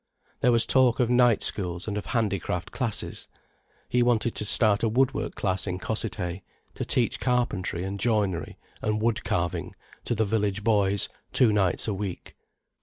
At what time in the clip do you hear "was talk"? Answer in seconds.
0.51-0.99